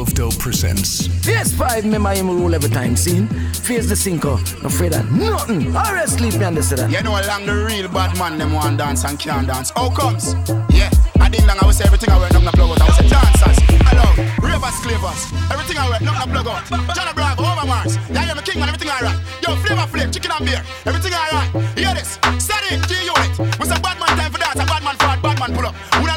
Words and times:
Rope 0.00 0.08
of 0.08 0.14
Dope 0.14 0.38
presents. 0.38 1.08
Phase 1.26 1.52
5, 1.52 1.84
remember 1.84 2.14
him 2.14 2.30
rule 2.30 2.54
every 2.54 2.70
time, 2.70 2.96
seen? 2.96 3.28
Phase 3.52 3.86
the 3.86 3.94
sinker, 3.94 4.38
no 4.62 4.68
afraid 4.72 4.94
of 4.94 5.04
nothing. 5.12 5.76
Alright, 5.76 6.08
sleep, 6.08 6.32
you 6.32 6.40
understand? 6.40 6.90
You 6.90 7.02
know, 7.02 7.20
along 7.20 7.44
the 7.44 7.52
real 7.68 7.86
bad 7.92 8.16
man, 8.16 8.38
them 8.38 8.54
want 8.54 8.78
dance 8.78 9.04
and 9.04 9.18
can't 9.20 9.46
dance. 9.46 9.68
How 9.76 9.90
comes? 9.90 10.32
Yeah, 10.72 10.88
I 11.20 11.28
didn't 11.28 11.48
long, 11.48 11.58
I 11.60 11.66
was 11.66 11.82
everything 11.82 12.08
I 12.08 12.18
went 12.18 12.34
up, 12.34 12.42
no 12.42 12.50
plug 12.50 12.70
out. 12.70 12.80
I 12.80 12.86
was 12.88 12.98
a 12.98 13.08
dancers, 13.12 13.58
along, 13.92 14.16
ravers, 14.40 14.80
clavers, 14.80 15.22
everything 15.52 15.76
I 15.76 15.90
went 15.90 16.08
up, 16.08 16.28
no 16.28 16.32
plug 16.32 16.48
out. 16.48 16.96
John 16.96 17.14
Bravo, 17.14 17.42
Homer 17.42 17.66
Mars, 17.68 17.98
yeah, 18.08 18.24
you're 18.24 18.38
a 18.38 18.42
king, 18.42 18.58
man, 18.58 18.72
everything 18.72 18.88
I 18.88 19.04
rock. 19.04 19.20
Yo, 19.44 19.52
flavor, 19.60 19.86
flame, 19.92 20.10
chicken 20.10 20.32
and 20.32 20.46
beer, 20.48 20.64
everything 20.88 21.12
I 21.12 21.28
rock. 21.28 21.76
Hear 21.76 21.92
this, 21.92 22.16
steady, 22.40 22.80
G 22.88 23.04
unit. 23.04 23.36
What's 23.60 23.68
a 23.68 23.76
bad 23.76 24.00
man 24.00 24.16
time 24.16 24.32
for 24.32 24.40
that. 24.40 24.56
a 24.56 24.64
bad 24.64 24.80
man 24.80 24.96
fraud, 24.96 25.20
bad 25.20 25.36
man 25.36 25.52
pull 25.52 25.68
up. 25.68 25.76
Who 26.00 26.08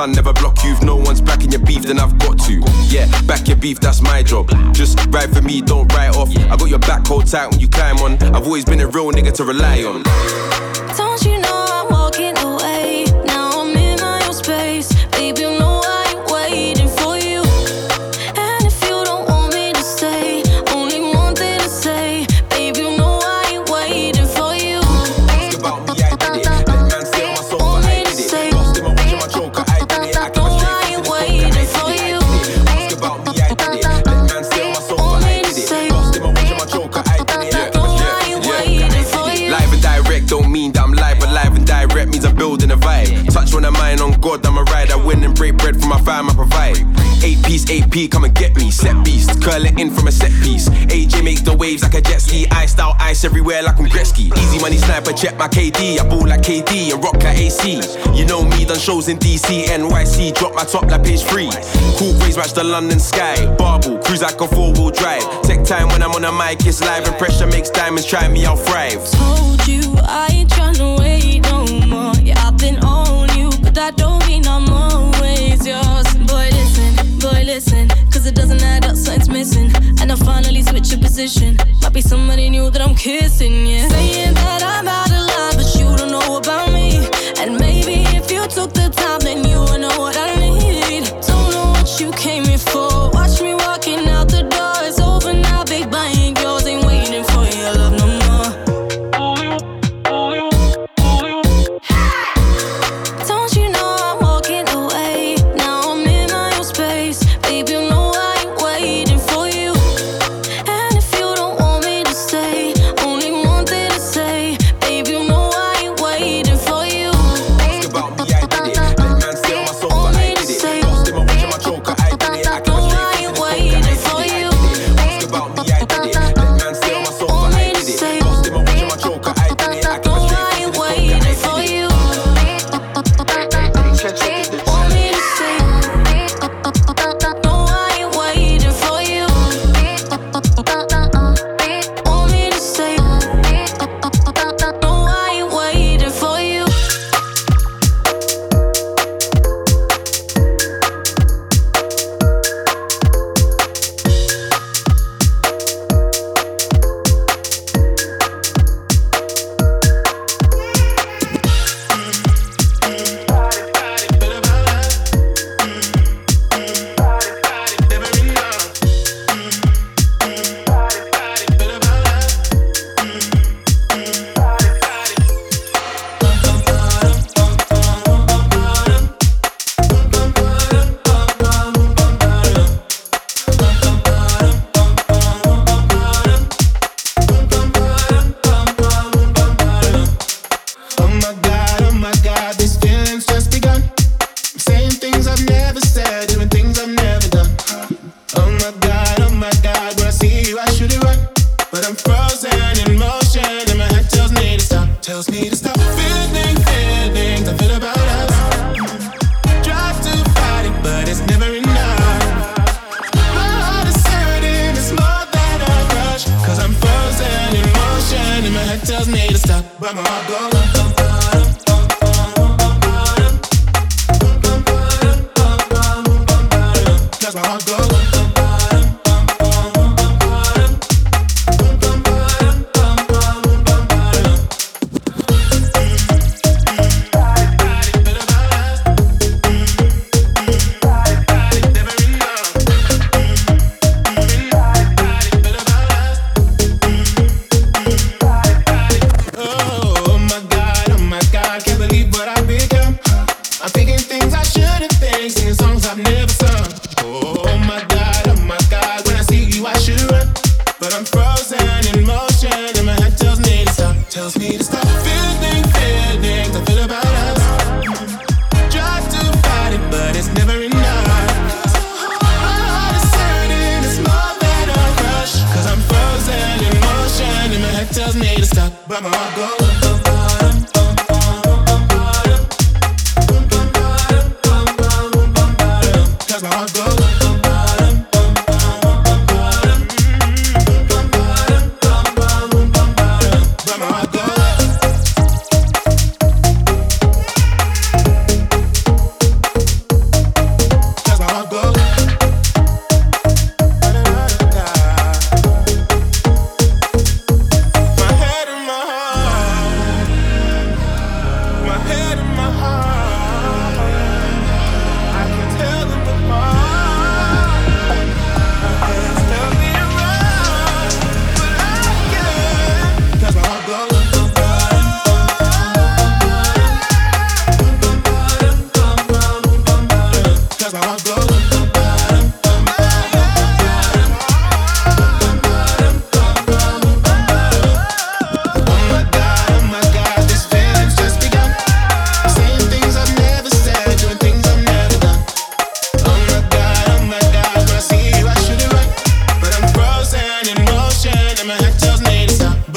Sun 0.00 0.12
never 0.12 0.32
block 0.32 0.64
you. 0.64 0.72
If 0.72 0.82
no 0.82 0.96
one's 0.96 1.20
backing 1.20 1.50
your 1.50 1.60
beef, 1.60 1.82
then 1.82 1.98
I've 1.98 2.18
got 2.20 2.38
to. 2.46 2.62
Yeah, 2.88 3.04
back 3.26 3.46
your 3.48 3.58
beef, 3.58 3.80
that's 3.80 4.00
my 4.00 4.22
job. 4.22 4.48
Just 4.72 4.98
ride 5.10 5.28
for 5.28 5.42
me, 5.42 5.60
don't 5.60 5.92
write 5.92 6.16
off. 6.16 6.34
I 6.34 6.56
got 6.56 6.70
your 6.70 6.78
back, 6.78 7.06
hold 7.06 7.26
tight 7.26 7.50
when 7.50 7.60
you 7.60 7.68
climb 7.68 7.98
on. 7.98 8.14
I've 8.34 8.46
always 8.46 8.64
been 8.64 8.80
a 8.80 8.86
real 8.86 9.12
nigga 9.12 9.30
to 9.34 9.44
rely 9.44 9.82
on. 9.84 10.02
Don't 10.96 11.22
you 11.22 11.38
know? 11.38 11.49
Everywhere 53.22 53.62
like 53.62 53.78
I'm 53.78 53.84
Gretzky. 53.86 54.34
Easy 54.38 54.58
money 54.60 54.78
sniper, 54.78 55.12
check 55.12 55.36
my 55.36 55.46
KD. 55.46 56.00
I 56.00 56.08
ball 56.08 56.26
like 56.26 56.40
KD 56.40 56.92
and 56.92 57.04
rock 57.04 57.22
like 57.22 57.36
AC. 57.36 57.80
You 58.14 58.24
know 58.24 58.42
me, 58.42 58.64
done 58.64 58.78
shows 58.78 59.08
in 59.08 59.18
DC, 59.18 59.64
NYC. 59.64 60.34
Drop 60.34 60.54
my 60.54 60.64
top 60.64 60.84
like 60.84 61.04
page 61.04 61.22
three. 61.22 61.50
Cool 61.98 62.18
ways 62.20 62.38
match 62.38 62.54
the 62.54 62.64
London 62.64 62.98
sky. 62.98 63.36
Barbell 63.56 63.98
cruise 63.98 64.22
like 64.22 64.40
a 64.40 64.48
four 64.48 64.72
wheel 64.72 64.90
drive. 64.90 65.22
Take 65.42 65.64
time 65.64 65.88
when 65.88 66.02
I'm 66.02 66.12
on 66.12 66.24
a 66.24 66.32
mic, 66.32 66.64
it's 66.64 66.80
live. 66.80 67.06
And 67.06 67.16
pressure 67.18 67.46
makes 67.46 67.68
diamonds, 67.68 68.06
try 68.06 68.26
me, 68.28 68.46
I'll 68.46 68.56
thrive. 68.56 69.04
Told 69.10 69.66
you 69.68 69.82
I 69.98 70.28
ain't 70.32 70.50
tryna 70.50 70.98
wait 70.98 71.42
no 71.42 71.66
more. 71.88 72.14
Yeah, 72.22 72.42
I've 72.46 72.56
been 72.56 72.78
on 72.78 73.28
you, 73.36 73.50
but 73.62 73.74
that 73.74 73.96
don't 73.98 74.26
mean 74.26 74.46
I'm 74.46 74.66
always 74.72 75.66
yours. 75.66 76.14
Boy, 76.26 76.48
listen, 76.52 77.18
boy, 77.18 77.42
listen, 77.44 77.88
cause 78.10 78.24
it 78.24 78.34
doesn't 78.34 78.62
matter. 78.62 78.89
When 80.10 80.20
I 80.20 80.24
finally 80.24 80.62
switch 80.64 80.90
your 80.90 80.98
position, 80.98 81.56
might 81.82 81.92
be 81.92 82.00
somebody 82.00 82.50
new 82.50 82.68
that 82.70 82.82
I'm 82.82 82.96
kissing, 82.96 83.64
yeah. 83.64 83.86
Say 83.86 84.09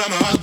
than 0.09 0.11
a. 0.21 0.42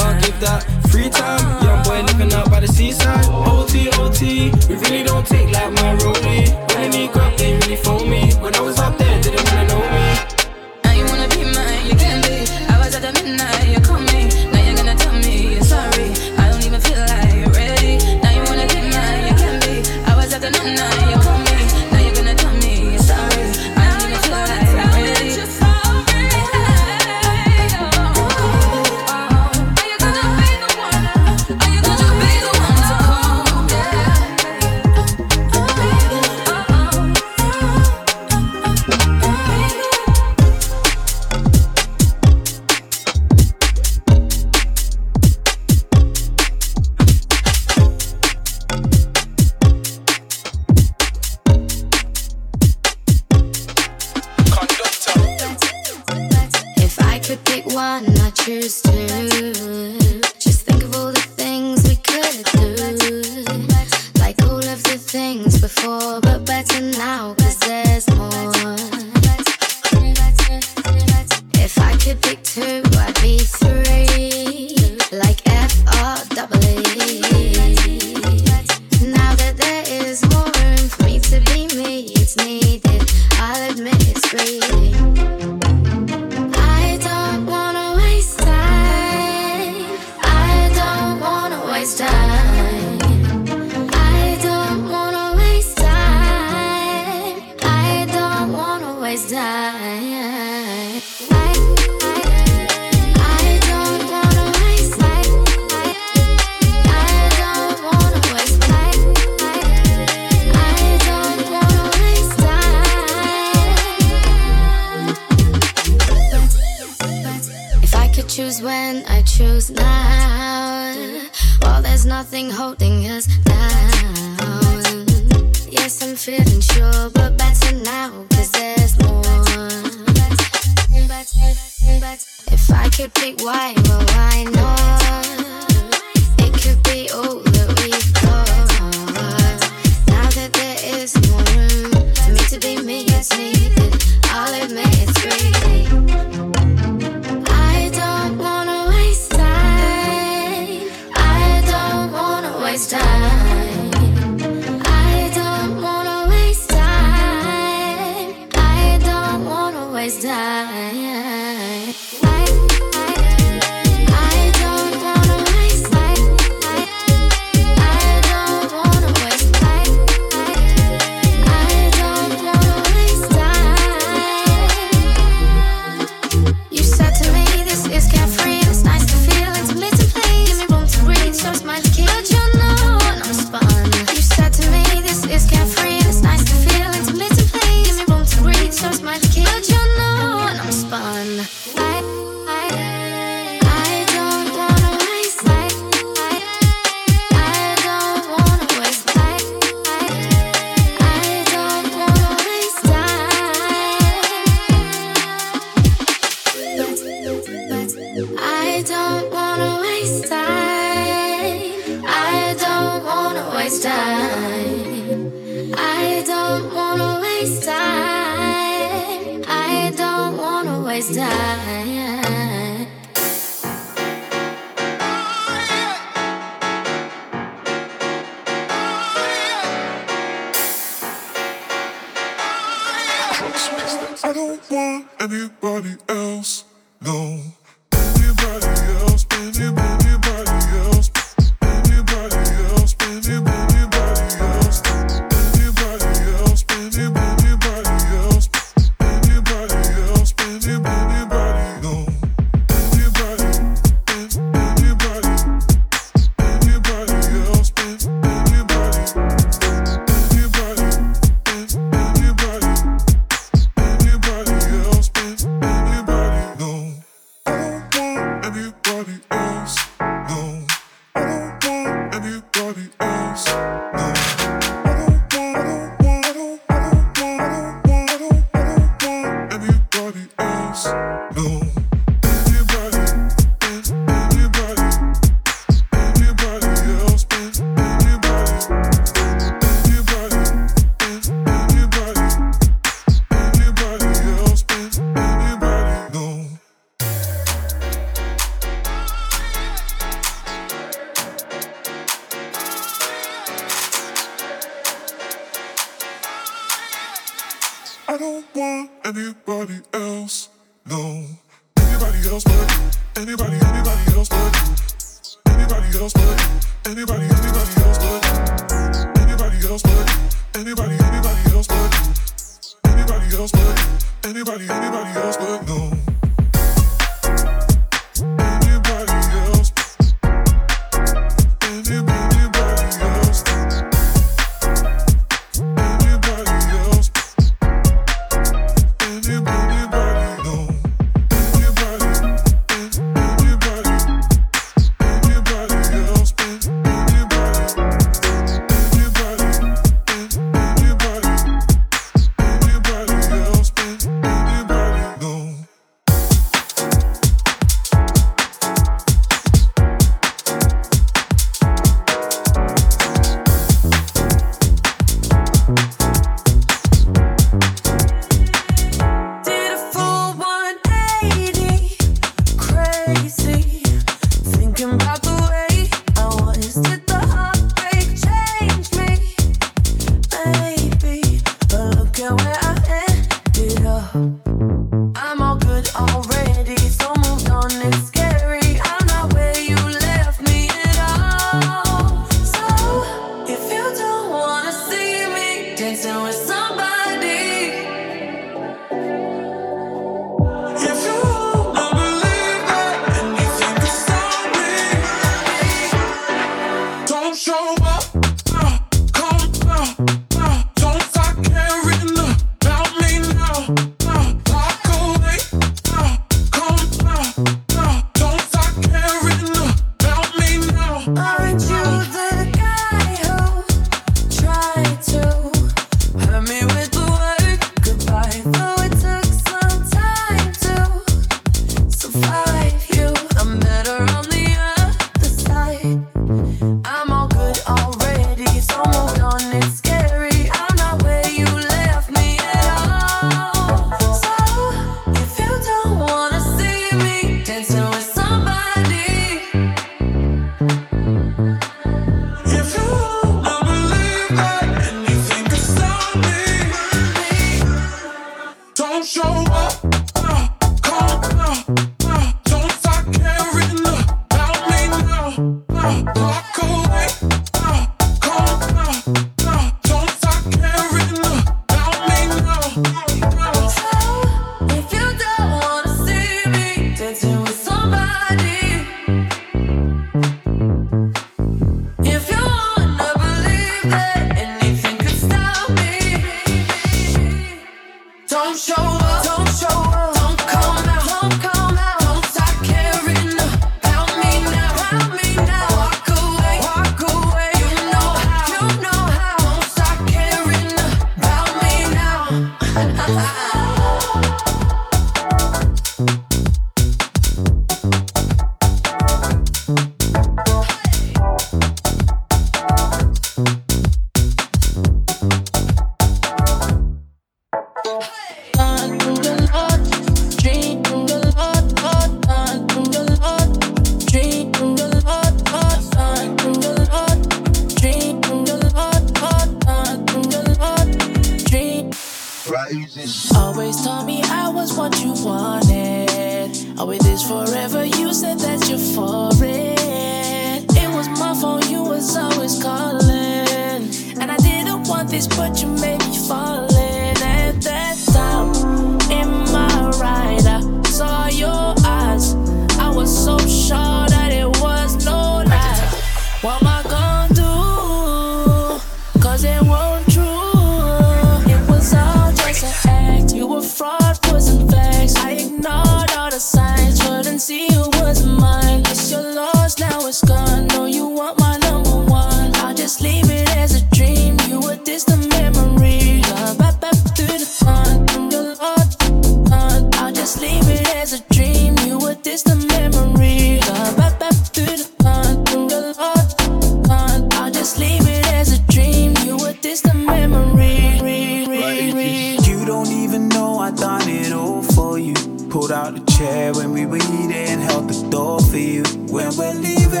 out 595.84 595.94
the 595.94 596.12
chair 596.12 596.52
when 596.54 596.72
we 596.72 596.86
were 596.86 596.96
eating, 596.96 597.60
held 597.60 597.88
the 597.88 598.08
door 598.08 598.40
for 598.40 598.56
you 598.56 598.82
when 599.12 599.30
we're 599.36 599.52
leaving. 599.52 600.00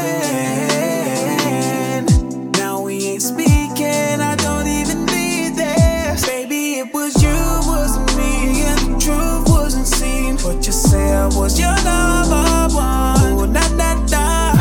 Now 2.52 2.80
we 2.80 3.04
ain't 3.08 3.20
speaking, 3.22 4.20
I 4.30 4.34
don't 4.36 4.66
even 4.66 5.04
need 5.06 5.56
this. 5.56 6.24
Baby, 6.26 6.78
it 6.78 6.94
was 6.94 7.22
you, 7.22 7.36
wasn't 7.68 8.16
me, 8.16 8.62
and 8.62 8.80
the 8.94 8.98
truth 8.98 9.48
wasn't 9.50 9.86
seen. 9.86 10.36
But 10.36 10.66
you 10.66 10.72
say 10.72 11.12
I 11.12 11.26
was 11.26 11.60
your 11.60 11.76
number 11.84 12.74
one. 12.74 13.32
Ooh, 13.32 13.46
nah, 13.46 13.68
nah, 13.76 13.94
nah. 14.08 14.54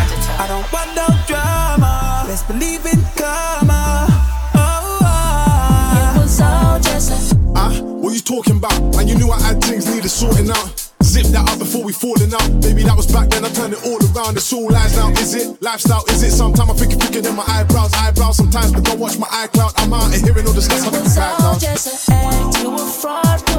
I 0.44 0.46
don't 0.50 0.68
want 0.74 0.94
no 0.94 1.08
drama. 1.26 2.26
Let's 2.28 2.44
believe 2.44 2.86
in 2.86 3.00
karma. 3.16 4.08
Oh. 4.56 5.00
Ah. 5.04 6.18
It 6.18 6.22
was 6.22 6.42
all 6.42 6.80
just 6.82 7.12
a. 7.12 7.38
ah. 7.56 7.80
what 7.82 8.14
you 8.14 8.20
talking 8.20 8.58
about? 8.58 8.78
And 8.98 9.08
you 9.10 9.16
knew 9.16 9.30
I 9.30 9.40
had 9.40 9.64
things 9.64 9.86
needed 9.88 10.10
sorting 10.10 10.50
out 10.50 10.73
we 11.94 12.00
falling 12.00 12.34
out. 12.34 12.50
Maybe 12.64 12.84
that 12.84 12.96
was 12.96 13.08
back 13.08 13.30
then, 13.30 13.46
I 13.46 13.50
turned 13.50 13.74
it 13.74 13.84
all 13.86 14.00
around. 14.12 14.38
It's 14.38 14.52
all 14.54 14.70
lies 14.70 14.96
now, 14.96 15.10
is 15.12 15.36
it? 15.36 15.62
Lifestyle, 15.62 16.04
is 16.10 16.24
it? 16.24 16.32
Sometimes 16.32 16.72
I 16.72 16.74
think 16.74 16.92
you're 16.92 17.02
picking 17.02 17.26
in 17.26 17.36
my 17.36 17.44
eyebrows, 17.48 17.94
eyebrows 17.94 18.38
sometimes, 18.38 18.72
but 18.72 18.84
don't 18.84 19.00
watch 19.00 19.18
my 19.18 19.28
iCloud. 19.28 19.74
I'm 19.78 19.94
out 19.94 20.14
and 20.14 20.24
hearing 20.24 20.48
all 20.48 20.54
this 20.54 20.66
stuff. 20.66 20.88
I'm 20.88 21.60
just 21.60 22.10
an 22.10 22.16
act, 22.16 22.64
you 22.64 22.72
were 22.72 22.78
fraud. 22.78 23.53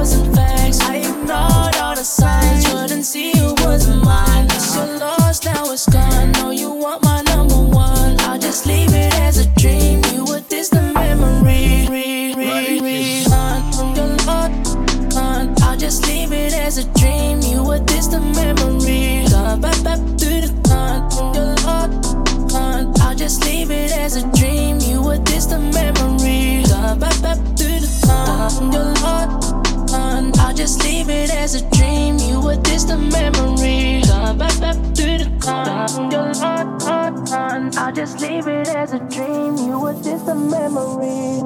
leave 38.20 38.46
it 38.46 38.68
as 38.68 38.92
a 38.92 38.98
dream. 38.98 39.56
You 39.56 39.78
were 39.78 39.94
just 39.94 40.28
a 40.28 40.34
memory. 40.34 41.40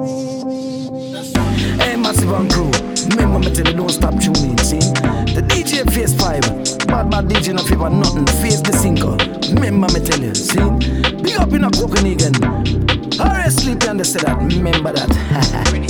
Hey, 1.77 1.95
massive 1.95 2.31
and 2.31 2.51
crew. 2.51 2.71
Remember 3.09 3.39
me 3.39 3.53
tell 3.53 3.67
you 3.67 3.73
don't 3.73 3.89
stop 3.89 4.13
tuning, 4.19 4.57
see? 4.59 4.79
The 5.33 5.43
DJ 5.47 5.89
Phase 5.91 6.13
five. 6.15 6.41
Bad 6.87 7.09
bad 7.09 7.25
DJ 7.25 7.53
no 7.55 7.63
favor 7.63 7.89
nothing. 7.89 8.25
Phase 8.41 8.61
the 8.61 8.73
sinker. 8.73 9.15
Remember 9.53 9.87
me 9.93 10.05
tell 10.05 10.19
you, 10.19 10.35
see? 10.35 10.59
Big 11.23 11.37
up 11.39 11.53
in 11.53 11.63
a 11.63 11.69
coconut 11.71 12.13
again. 12.13 12.33
Hurry 13.17 13.49
sleep 13.49 13.83
and 13.83 13.99
they 13.99 14.03
say 14.03 14.19
that. 14.19 14.37
Remember 14.37 14.91
that. 14.93 15.85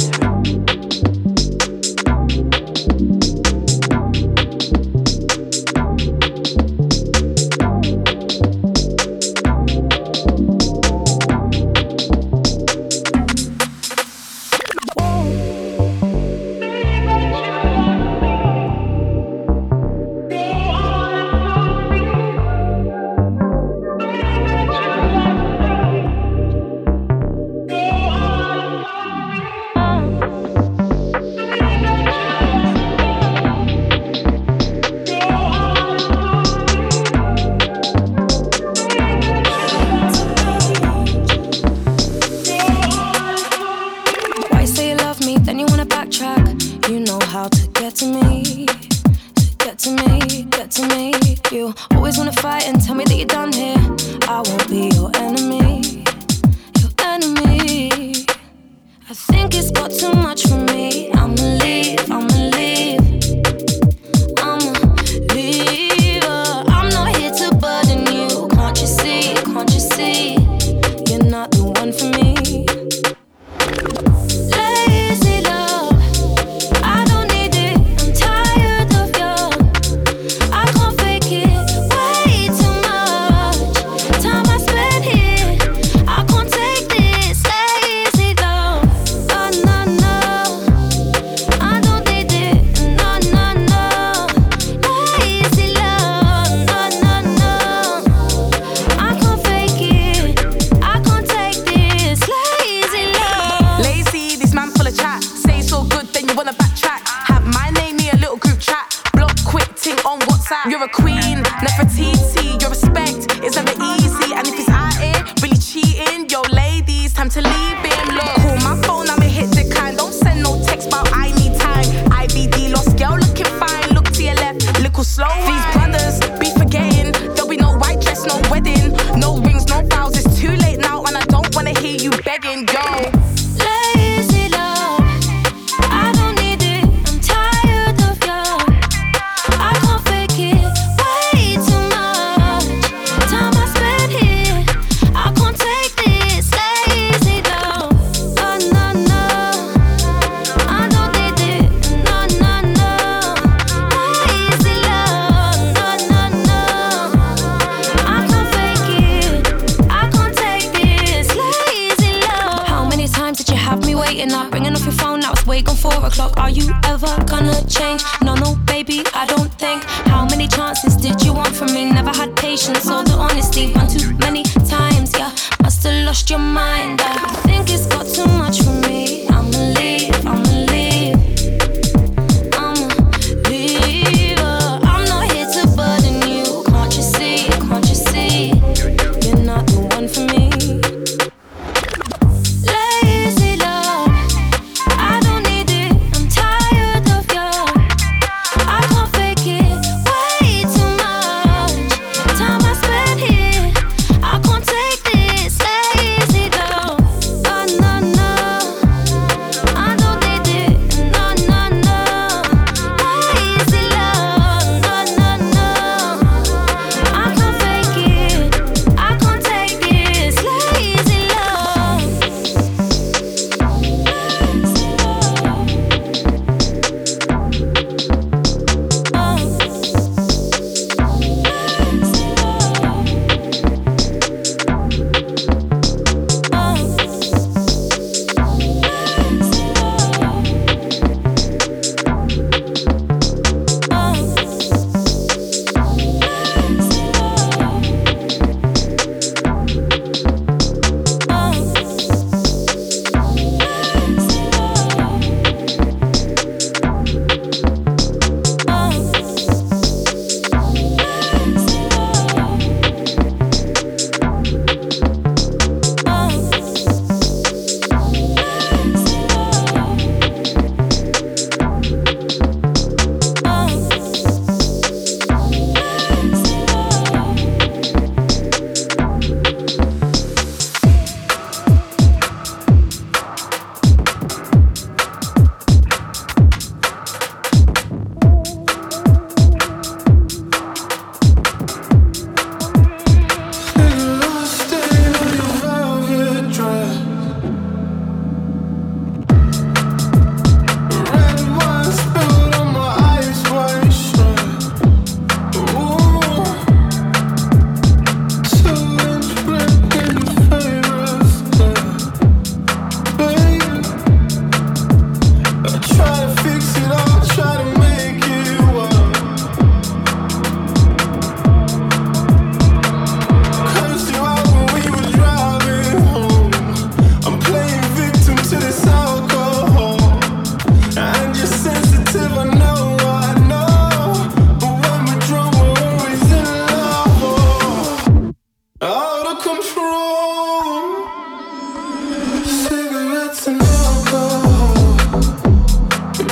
I 121.14 121.32
need 121.40 121.60
time. 121.60 121.86
IBD 122.12 122.74
lost 122.74 122.98
girl 122.98 123.18
looking 123.18 123.52
fine. 123.60 123.90
Look 123.94 124.06
to 124.12 124.24
your 124.24 124.36
left, 124.36 124.80
little 124.82 125.04
slow. 125.04 125.28
These 125.46 125.79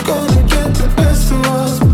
gonna 0.08 0.42
get 0.44 0.74
the 0.74 0.88
best 0.96 1.32
of 1.34 1.46
us 1.48 1.87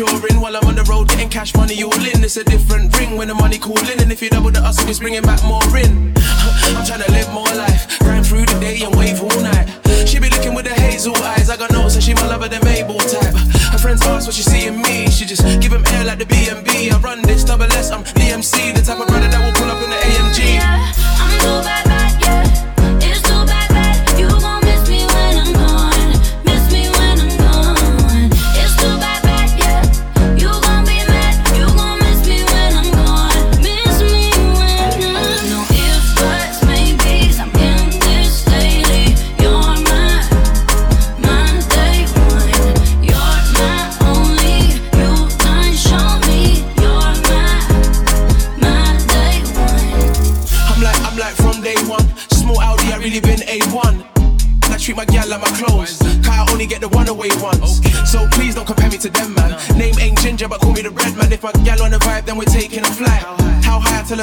maturing 0.00 0.40
while 0.40 0.56
I'm 0.56 0.66
on 0.66 0.76
the 0.76 0.84
road 0.84 1.08
getting 1.08 1.28
cash 1.28 1.54
money 1.54 1.82
all 1.82 1.92
in. 1.92 2.24
It's 2.24 2.36
a 2.36 2.44
different 2.44 2.96
ring 2.98 3.16
when 3.16 3.28
the 3.28 3.34
money 3.34 3.58
calling, 3.58 4.00
and 4.00 4.10
if 4.12 4.22
you 4.22 4.30
double 4.30 4.50
the 4.50 4.60
hustle, 4.60 4.88
it's 4.88 4.98
bringing 4.98 5.22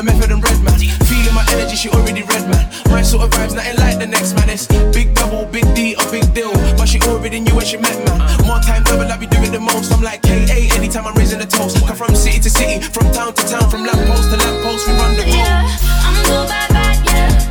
Method 0.08 0.32
and 0.32 0.42
Redman. 0.42 0.80
Feeling 1.04 1.36
my 1.36 1.44
energy, 1.52 1.76
she 1.76 1.90
already 1.90 2.24
red 2.24 2.48
man. 2.48 2.64
My 2.88 3.02
sort 3.02 3.28
of 3.28 3.30
vibes, 3.36 3.54
nothing 3.54 3.78
like 3.78 4.00
the 4.00 4.08
next 4.08 4.34
man. 4.36 4.50
It's 4.50 4.66
big 4.96 5.14
double, 5.14 5.46
big 5.46 5.68
D, 5.76 5.94
a 6.00 6.04
big 6.10 6.24
deal. 6.34 6.54
But 6.80 6.88
she 6.88 7.00
already 7.02 7.40
knew 7.42 7.54
when 7.54 7.66
she 7.66 7.76
met 7.76 7.98
man. 8.08 8.20
More 8.48 8.64
time 8.64 8.84
double, 8.84 9.12
I 9.12 9.18
be 9.18 9.28
doing 9.28 9.52
the 9.52 9.60
most. 9.60 9.92
I'm 9.92 10.02
like 10.02 10.22
KA 10.24 10.58
anytime 10.80 11.06
I'm 11.06 11.16
raising 11.16 11.40
the 11.40 11.46
toast. 11.46 11.76
Come 11.86 11.98
from 11.98 12.16
city 12.16 12.40
to 12.40 12.50
city, 12.50 12.82
from 12.82 13.12
town 13.12 13.34
to 13.34 13.44
town, 13.52 13.70
from 13.70 13.84
lamppost 13.84 14.32
to 14.32 14.38
lamppost, 14.38 14.88
we 14.88 14.94
run 14.94 15.14
the 15.20 15.24
road. 15.28 15.36
Yeah, 15.36 15.68
I'm 16.08 16.18
go 16.26 16.48
yeah. 17.12 17.47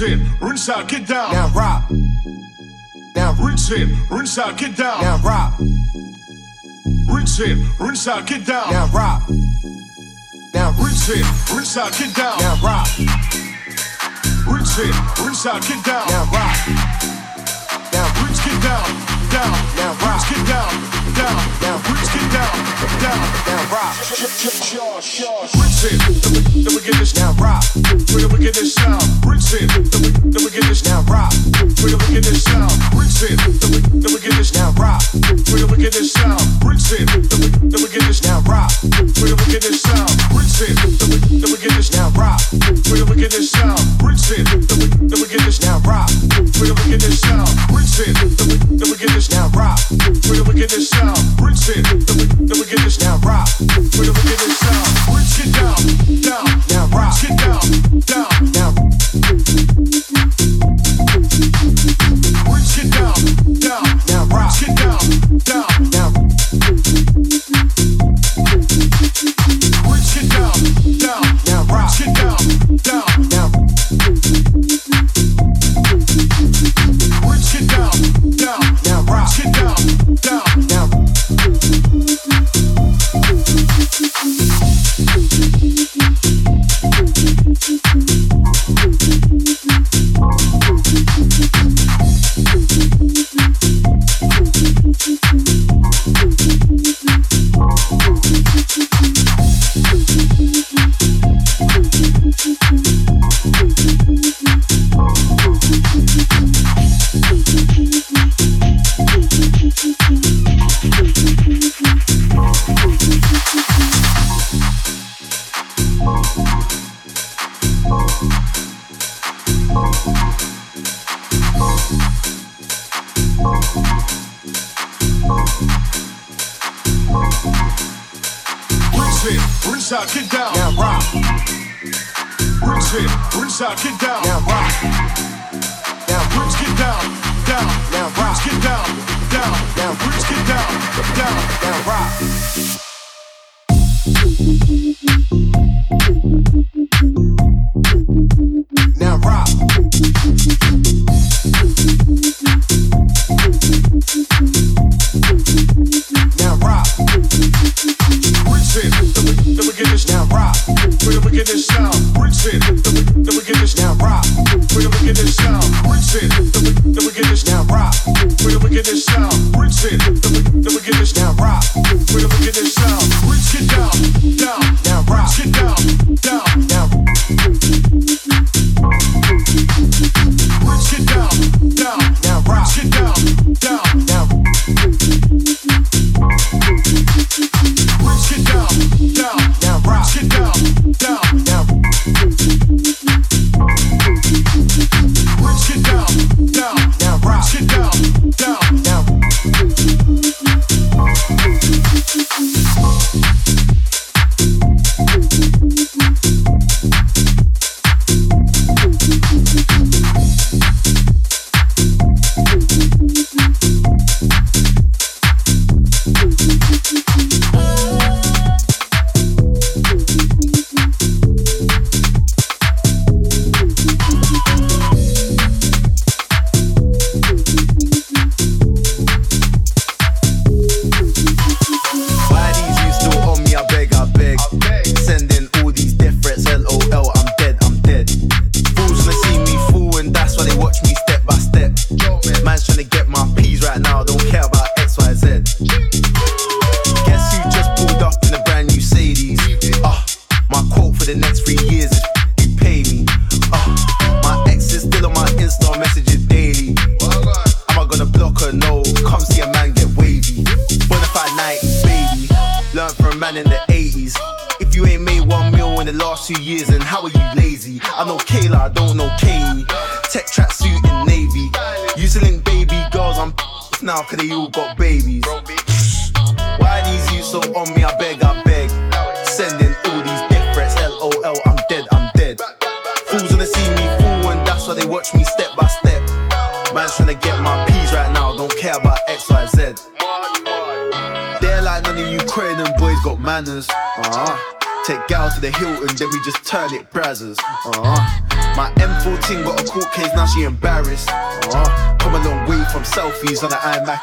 Rinse 0.00 0.12
in, 0.12 0.38
rinse 0.40 0.68
out, 0.70 0.88
get 0.88 1.06
down. 1.06 1.30
Now 1.30 1.48
rock. 1.48 1.90
Now 3.14 3.32
rinse 3.34 3.70
in, 3.70 3.94
rinse 4.08 4.38
out, 4.38 4.56
get 4.56 4.74
down. 4.74 5.02
Now 5.02 5.18
rock. 5.18 5.52
Rinse 7.06 7.40
in, 7.40 7.68
rinse 7.78 8.08
out, 8.08 8.26
get 8.26 8.46
down. 8.46 8.70
Now 8.70 8.86
rock. 8.94 9.28
Now 10.54 10.70
rinse 10.80 11.10
in, 11.10 11.22
rinse 11.54 11.76
out, 11.76 11.92
get 11.92 12.14
down. 12.16 12.38
Now 12.38 12.56
rock. 12.64 12.88
Rinse 14.48 14.78
in, 14.78 14.94
rinse 15.22 15.44
out, 15.44 15.60
get 15.68 15.84
down. 15.84 16.08
Now 16.08 16.24
rock. 16.32 16.56
Now 17.92 18.24
rinse, 18.24 18.42
get 18.42 18.62
down, 18.62 18.88
down. 19.28 19.52
Now 19.76 19.92
rock. 20.00 20.24
Rinse, 20.24 20.30
get 20.30 20.46
down, 20.48 20.99
down. 21.20 21.36
Now 21.60 21.76
get 21.84 22.32
down, 22.32 22.56
down. 23.04 23.20
Now 23.46 23.62
rock. 23.72 23.94
Rinse 24.00 25.84
in, 25.84 25.98
then 26.64 26.72
we, 26.74 26.80
get 26.80 26.96
this. 26.96 27.14
Now 27.16 27.32
rock. 27.36 27.64
Then 27.74 28.28
we 28.32 28.38
get 28.40 28.54
this 28.54 28.74
sound. 28.74 29.04
Rinse 29.24 29.52
in, 29.54 29.68
then 30.32 30.40
we, 30.44 30.50
get 30.50 30.64
this. 30.64 30.84
Now 30.84 31.02
rock. 31.08 31.32
Then 31.76 31.96
we 32.00 32.06
get 32.14 32.24
this 32.24 32.44
sound. 32.44 32.72
Rinse 32.96 33.22
in, 33.22 33.36
then 34.00 34.10
we, 34.12 34.20
get 34.20 34.34
this. 34.36 34.52
Now 34.54 34.72
rock. 34.80 35.02
Then 35.12 35.68
we 35.68 35.76
get 35.76 35.92
this 35.92 36.12
sound. 36.12 36.40
Rinse 36.64 36.92
in, 36.92 37.06
then 37.06 37.80
we, 37.82 37.88
get 37.92 38.02
this. 38.08 38.22
Now 38.24 38.40
rock. 38.48 38.72
Then 38.80 39.36
we 39.36 39.44
get 39.52 39.62
this 39.62 39.82
sound. 39.82 40.10
Rinse 40.32 40.60
in, 40.60 40.74
then 40.74 41.48
we, 41.52 41.56
get 41.60 41.72
this. 41.76 41.90
Now 41.92 42.08
rock. 42.16 42.40
Then 42.50 43.06
we 43.08 43.16
get 43.16 43.30
this 43.30 43.50
sound. 43.50 43.80
Rinse 44.00 44.30
in, 44.32 44.44
then 45.08 45.18
we, 45.20 45.26
get 45.28 45.40
this. 45.44 45.60
Now 45.60 45.78
rock. 45.84 46.08
Then 46.56 46.74
we 46.74 46.84
get 46.88 47.00
this 47.00 47.20
sound. 47.20 47.48
Rinse 47.68 48.00
in, 48.00 48.14
then 48.78 48.88
we, 48.88 48.96
get 48.96 49.12
this. 49.12 49.30
Now 49.30 49.48
rock. 49.52 49.78
Then 49.90 50.44
we 50.48 50.54
get 50.54 50.70
this 50.70 50.88
sound. 50.88 51.09
Rinse 51.40 51.68
in, 51.70 51.82
then 52.46 52.58
we, 52.58 52.66
get 52.66 52.80
this. 52.84 53.00
Now 53.00 53.16
rock. 53.24 53.48
Then 53.58 53.68
we 53.68 54.06
get 54.06 54.38
this 54.38 54.58
sound. 54.58 54.88
Rinse 55.10 55.36
get 55.38 55.50
down, 55.54 55.80
down. 56.22 56.46
Now 56.70 56.86
rock. 56.94 57.14
Get 57.20 57.34
down, 57.38 57.66
down. 58.06 58.30
Now 58.54 58.70
Rinse 62.50 62.76
get 62.76 62.90
down, 62.92 63.20
down. 63.58 63.84
Now 64.08 64.24
rock. 64.30 64.52
Get 64.60 64.72
down, 64.76 65.04
down. 65.44 65.68
Now 65.90 66.08
Rinse 69.90 70.14
get 70.14 70.26
down, 70.30 70.58
down. 70.98 71.22
Now 71.46 71.62
rock. 71.64 71.90
Get 71.98 72.10
down, 72.14 72.42
down. 72.86 73.08
Now 73.30 73.46
Rinse 77.26 77.52
get 77.52 77.66
down, 77.68 77.96
down. 78.36 78.62
Now 78.84 79.02
rock. 79.02 79.28
Get 79.36 79.52
down, 79.54 79.80
down. 80.16 80.49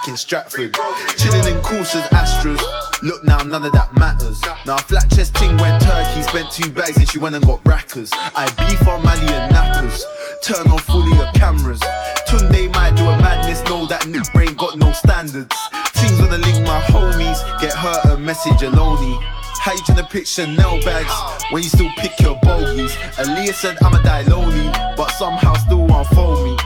On 0.05 0.07
the 0.07 0.07
iMac 0.07 0.07
in 0.07 0.17
Stratford. 0.17 0.75
Chilling 1.17 1.55
in 1.55 1.61
courses, 1.61 2.01
Astros. 2.11 2.61
Look 3.03 3.23
now, 3.23 3.43
none 3.43 3.65
of 3.65 3.71
that 3.73 3.93
matters. 3.95 4.41
Now 4.65 4.77
flat 4.77 5.09
chest 5.11 5.35
ting 5.35 5.57
went 5.57 5.81
turkey, 5.83 6.23
spent 6.23 6.51
two 6.51 6.71
bags 6.71 6.97
and 6.97 7.09
she 7.09 7.19
went 7.19 7.35
and 7.35 7.45
got 7.45 7.63
brackers. 7.63 8.09
I 8.13 8.47
beef 8.67 8.87
on 8.87 9.03
Mali 9.03 9.27
and 9.27 9.53
Nappers. 9.53 10.01
Turn 10.41 10.67
on 10.67 10.79
fully 10.79 11.15
your 11.15 11.31
cameras. 11.33 11.79
Tunde 12.27 12.73
might 12.73 12.95
do 12.95 13.03
a 13.03 13.17
madness, 13.19 13.63
know 13.65 13.85
that 13.87 14.07
new 14.07 14.23
brain 14.33 14.53
got 14.55 14.77
no 14.77 14.91
standards. 14.91 15.55
Things 15.93 16.19
gonna 16.19 16.37
link 16.37 16.65
my 16.65 16.81
homies, 16.81 17.39
get 17.61 17.73
hurt 17.73 18.05
a 18.05 18.17
message 18.17 18.63
alone. 18.63 19.23
How 19.59 19.73
you 19.73 19.79
tryna 19.79 20.09
pick 20.09 20.25
Chanel 20.25 20.81
bags 20.81 21.11
when 21.51 21.61
you 21.61 21.69
still 21.69 21.89
pick 21.97 22.17
your 22.19 22.39
bogeys? 22.41 22.93
Aaliyah 23.17 23.53
said 23.53 23.77
I'ma 23.83 24.01
die 24.01 24.21
lonely, 24.23 24.69
but 24.95 25.09
somehow 25.11 25.53
still 25.55 25.83
unfold 25.83 26.45
me. 26.45 26.57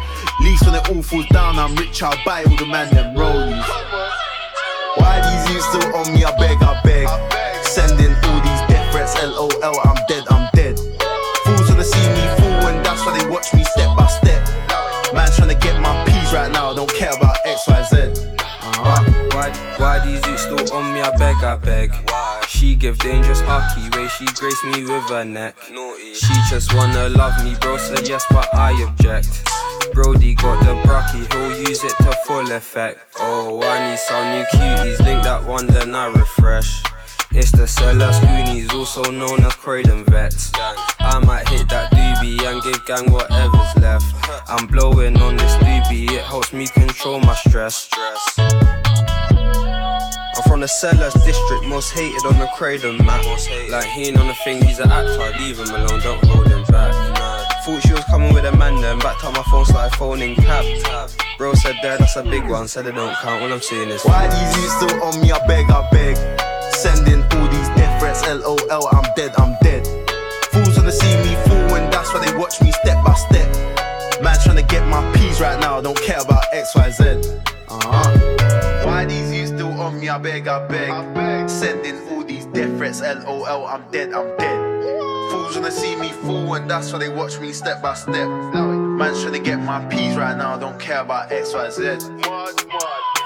Least 0.42 0.66
when 0.66 0.76
it 0.76 0.89
all 0.89 1.04
falls 1.04 1.28
down, 1.28 1.60
I'm 1.60 1.76
rich, 1.76 2.02
I'll 2.02 2.18
buy 2.26 2.44
all 2.44 2.56
the 2.56 2.66
man 2.66 2.94
them 2.94 3.16
rollies. 3.16 3.64
Why 4.98 5.22
these 5.22 5.54
you 5.54 5.62
still 5.62 5.96
on 5.96 6.14
me? 6.14 6.24
I 6.24 6.36
beg, 6.38 6.58
I 6.62 6.82
beg. 6.84 7.08
Sending 7.64 8.12
all 8.12 8.39
these 8.42 8.62
death 8.68 8.92
threats, 8.92 9.16
LOL, 9.22 9.52
I'm 9.86 9.98
dead, 10.08 10.26
I'm 10.30 10.50
dead. 10.54 10.80
Fools 11.46 11.70
wanna 11.70 11.84
see 11.84 12.08
me 12.10 12.26
fool, 12.38 12.68
and 12.68 12.86
that's 12.86 13.06
why 13.06 13.18
they 13.18 13.30
watch 13.30 13.54
me 13.54 13.64
step 13.64 13.96
by 13.96 14.08
step. 14.08 14.42
Man's 15.14 15.36
trying 15.36 15.50
to 15.50 15.56
get 15.56 15.80
my 15.80 15.94
peas 16.06 16.34
right 16.34 16.52
now, 16.52 16.74
don't 16.74 16.92
care 16.92 17.14
about 17.16 17.38
X, 17.46 17.68
Y, 17.68 17.84
Z. 17.92 17.98
Uh-huh. 18.39 19.04
Why, 19.34 19.50
why, 19.50 19.76
why 19.78 20.06
these 20.06 20.26
you 20.26 20.38
still 20.38 20.76
on 20.76 20.94
me? 20.94 21.02
I 21.02 21.16
beg, 21.18 21.36
I 21.44 21.56
beg. 21.56 21.94
She 22.48 22.76
give 22.76 22.98
dangerous 23.00 23.42
hockey 23.42 23.89
way 23.96 24.08
she 24.08 24.26
grace 24.36 24.64
me 24.66 24.84
with 24.84 25.10
her 25.10 25.24
neck. 25.24 25.56
She 26.14 26.34
just 26.50 26.74
wanna 26.74 27.10
love 27.10 27.44
me, 27.44 27.56
bro. 27.62 27.78
Said 27.78 28.08
yes, 28.08 28.26
but 28.30 28.54
I 28.54 28.72
object. 28.84 29.44
Brody 29.94 30.34
got 30.36 30.64
the 30.64 30.76
brocky, 30.88 31.26
he'll 31.32 31.68
use 31.68 31.84
it 31.84 31.94
to 31.98 32.16
full 32.26 32.50
effect. 32.52 33.00
Oh, 33.20 33.62
I 33.62 33.89
need 33.89 34.00
some 34.00 34.32
new 34.32 34.44
cuties, 34.54 35.00
link 35.06 35.24
that 35.24 35.44
one, 35.44 35.68
then 35.68 35.94
I 35.94 36.08
refresh. 36.08 36.82
It's 37.32 37.52
the 37.52 37.68
seller 37.68 38.12
Spoonies, 38.12 38.74
also 38.74 39.04
known 39.12 39.44
as 39.44 39.54
Croydon 39.56 40.06
Vets. 40.06 40.52
I 41.00 41.20
might 41.26 41.48
hit 41.50 41.68
that 41.70 41.92
doobie 41.92 42.42
and 42.44 42.62
give 42.64 42.86
gang 42.86 43.12
whatever's 43.12 43.76
left. 43.82 44.06
I'm 44.50 44.68
blowing 44.68 45.18
on 45.18 45.36
this 45.38 45.54
doobie, 45.56 46.10
it 46.12 46.24
helps 46.24 46.54
me 46.54 46.68
control 46.68 47.20
my 47.20 47.36
stress. 47.36 47.89
I'm 48.38 50.44
from 50.48 50.62
the 50.62 50.68
Sellers 50.68 51.14
district, 51.26 51.66
most 51.66 51.92
hated 51.92 52.26
on 52.26 52.39
the 52.39 52.48
Croydon 52.56 52.98
map. 53.06 53.26
Like 53.70 53.86
he 53.86 54.08
ain't 54.08 54.18
on 54.18 54.28
the 54.28 54.36
thing, 54.44 54.64
he's 54.64 54.80
an 54.80 54.92
actor, 54.92 55.38
leave 55.39 55.60
him 55.60 55.70
alone, 55.70 56.00
don't 56.00 56.24
hold. 56.26 56.51
Thought 57.64 57.84
she 57.84 57.93
was 57.93 58.03
coming 58.05 58.34
with 58.34 58.43
a 58.43 58.57
man 58.57 58.82
then, 58.82 58.97
back 58.97 59.20
time 59.20 59.34
my 59.34 59.43
phone 59.43 59.66
started 59.66 59.95
phoning 59.95 60.36
cab. 60.36 60.66
Bro 61.38 61.53
said 61.53 61.76
there, 61.84 61.95
that's 61.95 62.16
a 62.16 62.24
big 62.24 62.49
one, 62.49 62.68
said 62.68 62.88
it 62.88 62.95
don't 62.95 63.16
count, 63.18 63.43
all 63.43 63.53
I'm 63.53 63.62
seeing 63.62 63.89
is 63.89 64.03
Why 64.03 64.26
these 64.26 64.64
you 64.64 64.70
still 64.70 65.03
on 65.03 65.22
me? 65.22 65.32
I 65.32 65.45
beg, 65.45 65.70
I 65.70 65.88
beg. 65.91 66.18
Sending 66.74 67.22
all 67.22 67.47
these 67.49 67.70
death 67.78 67.99
threats, 67.99 68.28
LOL, 68.28 68.88
I'm 68.91 69.14
dead, 69.16 69.34
I'm 69.38 69.55
dead. 69.62 69.86
Fools 70.51 70.76
wanna 70.76 70.91
see 70.91 71.16
me 71.18 71.36
fool, 71.45 71.78
and 71.78 71.93
that's 71.93 72.12
why 72.12 72.26
they 72.26 72.36
watch 72.36 72.59
me 72.62 72.72
step 72.72 73.05
by 73.05 73.14
step. 73.14 73.47
Man 74.24 74.36
trying 74.43 74.57
to 74.57 74.64
get 74.64 74.88
my 74.88 74.99
peas 75.14 75.39
right 75.39 75.59
now, 75.59 75.80
don't 75.82 76.01
care 76.01 76.20
about 76.20 76.43
X, 76.51 76.74
Y, 76.76 76.89
Z. 76.89 77.03
Uh-huh. 77.70 78.86
Why 78.88 79.05
these 79.05 79.32
you 79.32 79.45
still 79.45 79.80
on 79.80 79.99
me? 79.99 80.09
I 80.09 80.18
beg, 80.18 80.47
I 80.47 80.66
beg. 80.68 81.47
Sending 81.47 81.99
all 82.09 82.24
these 82.24 82.47
death 82.47 82.76
threats, 82.78 83.01
LOL, 83.01 83.68
I'm 83.68 83.84
dead, 83.91 84.14
I'm 84.14 84.36
dead. 84.38 84.71
Fools 85.52 85.64
wanna 85.64 85.72
see 85.74 85.97
me 85.97 86.14
fall, 86.24 86.54
and 86.54 86.72
that's 86.72 86.93
why 86.93 86.99
they 86.99 87.10
watch 87.10 87.38
me 87.41 87.52
step 87.52 87.82
by 87.82 87.93
step. 87.93 88.30
Man's 88.30 89.22
trying 89.22 89.34
to 89.34 89.39
get 89.39 89.60
my 89.60 89.84
peas 89.88 90.16
right 90.16 90.38
now, 90.38 90.56
don't 90.56 90.80
care 90.80 91.02
about 91.02 91.30
X, 91.30 91.54
Y, 91.54 91.70
Z. 91.70 91.97
Thank 92.22 93.21